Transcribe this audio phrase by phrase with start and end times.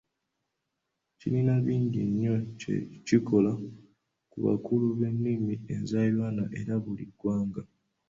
[1.19, 2.75] Kirina bingi nnyo bye
[3.25, 3.65] kyoleka
[4.29, 7.61] ku bukulu bw’ennimi enzaaliranwa eri buli ggwanga.